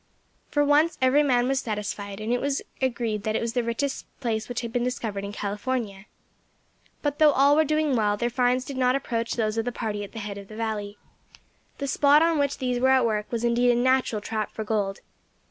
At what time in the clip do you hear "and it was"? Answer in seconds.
2.19-2.63